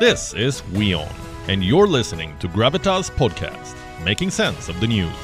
[0.00, 1.12] This is WION,
[1.48, 5.14] and you're listening to Gravitas Podcast, making sense of the news.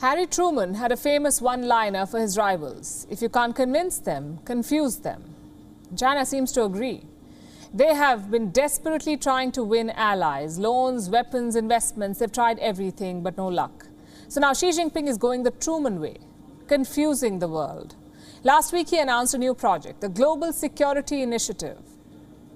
[0.00, 4.40] Harry Truman had a famous one liner for his rivals if you can't convince them,
[4.44, 5.22] confuse them.
[5.96, 7.04] China seems to agree.
[7.72, 12.18] They have been desperately trying to win allies, loans, weapons, investments.
[12.18, 13.86] They've tried everything, but no luck.
[14.26, 16.16] So now Xi Jinping is going the Truman way,
[16.70, 17.96] confusing the world.
[18.44, 21.80] Last week, he announced a new project, the Global Security Initiative.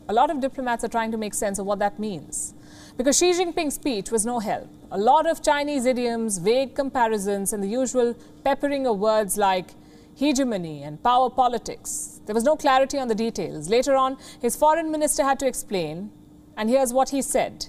[0.08, 2.54] A lot of diplomats are trying to make sense of what that means.
[2.96, 4.68] Because Xi Jinping's speech was no help.
[4.92, 9.70] A lot of Chinese idioms, vague comparisons, and the usual peppering of words like
[10.14, 12.20] hegemony and power politics.
[12.26, 13.68] There was no clarity on the details.
[13.68, 16.12] Later on, his foreign minister had to explain,
[16.56, 17.66] and here's what he said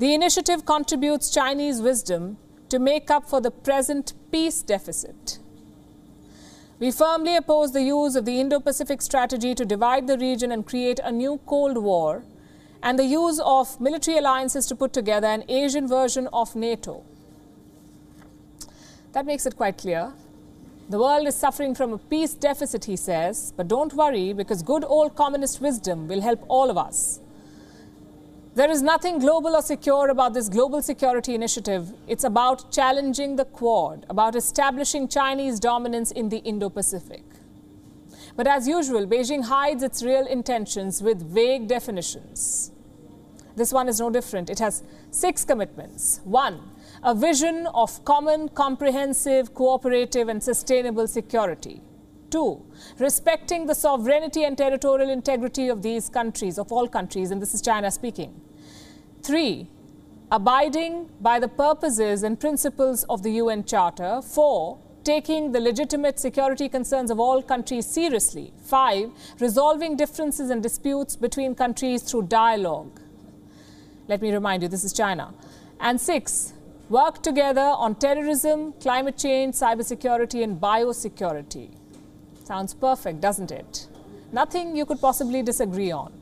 [0.00, 2.38] The initiative contributes Chinese wisdom
[2.68, 5.38] to make up for the present peace deficit.
[6.80, 10.64] We firmly oppose the use of the Indo Pacific strategy to divide the region and
[10.64, 12.22] create a new Cold War
[12.84, 17.02] and the use of military alliances to put together an Asian version of NATO.
[19.10, 20.12] That makes it quite clear.
[20.88, 24.84] The world is suffering from a peace deficit, he says, but don't worry because good
[24.84, 27.18] old communist wisdom will help all of us.
[28.58, 31.92] There is nothing global or secure about this global security initiative.
[32.08, 37.22] It's about challenging the Quad, about establishing Chinese dominance in the Indo Pacific.
[38.34, 42.72] But as usual, Beijing hides its real intentions with vague definitions.
[43.54, 44.50] This one is no different.
[44.50, 46.20] It has six commitments.
[46.24, 46.72] One,
[47.04, 51.80] a vision of common, comprehensive, cooperative, and sustainable security.
[52.28, 52.66] Two,
[52.98, 57.62] respecting the sovereignty and territorial integrity of these countries, of all countries, and this is
[57.62, 58.42] China speaking.
[59.22, 59.68] Three,
[60.30, 64.22] abiding by the purposes and principles of the UN Charter.
[64.22, 68.52] Four, taking the legitimate security concerns of all countries seriously.
[68.62, 69.10] Five,
[69.40, 73.00] resolving differences and disputes between countries through dialogue.
[74.06, 75.34] Let me remind you, this is China.
[75.80, 76.52] And six,
[76.88, 81.70] work together on terrorism, climate change, cybersecurity, and biosecurity.
[82.44, 83.88] Sounds perfect, doesn't it?
[84.32, 86.12] Nothing you could possibly disagree on.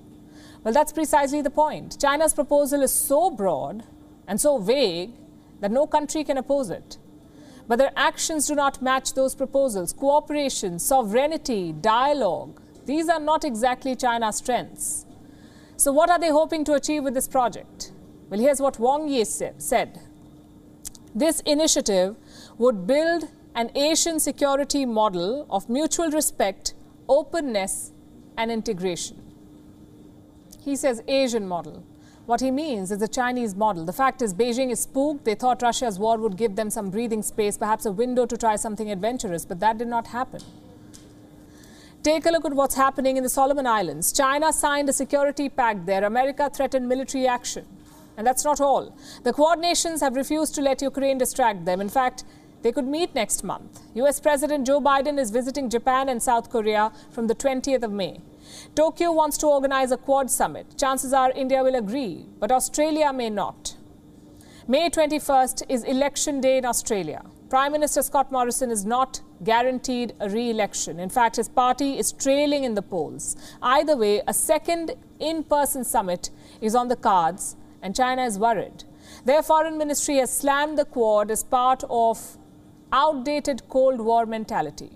[0.65, 2.01] Well, that's precisely the point.
[2.01, 3.85] China's proposal is so broad
[4.27, 5.13] and so vague
[5.61, 6.99] that no country can oppose it.
[7.69, 9.93] But their actions do not match those proposals.
[9.93, 15.05] Cooperation, sovereignty, dialogue, these are not exactly China's strengths.
[15.77, 17.93] So, what are they hoping to achieve with this project?
[18.31, 20.01] Well, here's what Wang Yi said
[21.15, 22.17] This initiative
[22.59, 23.25] would build
[23.57, 26.75] an Asian security model of mutual respect,
[27.09, 27.93] openness,
[28.39, 29.26] and integration.
[30.67, 31.85] He says Asian model.
[32.27, 33.85] What he means is the Chinese model.
[33.85, 35.25] The fact is, Beijing is spooked.
[35.25, 38.57] They thought Russia's war would give them some breathing space, perhaps a window to try
[38.57, 40.41] something adventurous, but that did not happen.
[42.03, 44.13] Take a look at what's happening in the Solomon Islands.
[44.13, 46.03] China signed a security pact there.
[46.03, 47.65] America threatened military action.
[48.17, 48.93] And that's not all.
[49.23, 51.81] The Quad nations have refused to let Ukraine distract them.
[51.81, 52.25] In fact,
[52.63, 53.83] they could meet next month.
[53.95, 58.21] US President Joe Biden is visiting Japan and South Korea from the 20th of May.
[58.75, 60.77] Tokyo wants to organize a Quad summit.
[60.77, 63.77] Chances are India will agree, but Australia may not.
[64.69, 67.23] May 21st is election day in Australia.
[67.49, 70.99] Prime Minister Scott Morrison is not guaranteed a re election.
[70.99, 73.37] In fact, his party is trailing in the polls.
[73.63, 76.31] Either way, a second in person summit
[76.61, 78.83] is on the cards, and China is worried.
[79.25, 82.37] Their foreign ministry has slammed the Quad as part of
[82.93, 84.91] outdated Cold War mentality.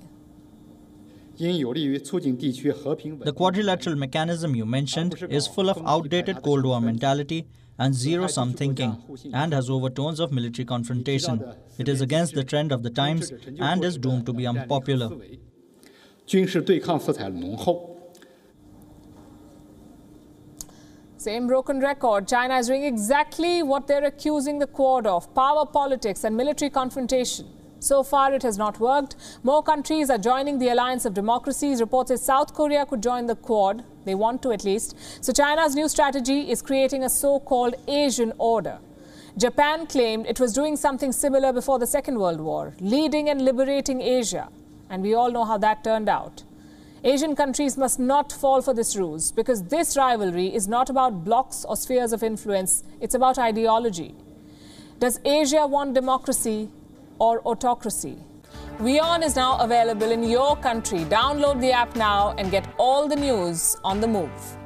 [1.40, 7.46] The quadrilateral mechanism you mentioned is full of outdated Cold War mentality
[7.78, 9.02] and zero sum thinking,
[9.32, 11.42] and has overtones of military confrontation.
[11.78, 15.08] It is against the trend of the times and is doomed to be unpopular.
[21.16, 22.28] Same broken record.
[22.28, 27.46] China is doing exactly what they're accusing the Quad of power politics and military confrontation.
[27.80, 29.16] So far, it has not worked.
[29.42, 31.80] More countries are joining the alliance of democracies.
[31.80, 33.82] Reports say South Korea could join the Quad.
[34.04, 34.94] They want to at least.
[35.24, 38.78] So, China's new strategy is creating a so called Asian order.
[39.38, 44.02] Japan claimed it was doing something similar before the Second World War, leading and liberating
[44.02, 44.48] Asia.
[44.90, 46.42] And we all know how that turned out.
[47.02, 51.64] Asian countries must not fall for this ruse because this rivalry is not about blocs
[51.64, 54.14] or spheres of influence, it's about ideology.
[54.98, 56.68] Does Asia want democracy
[57.20, 58.16] or autocracy.
[58.78, 61.00] WION is now available in your country.
[61.04, 64.59] Download the app now and get all the news on the move.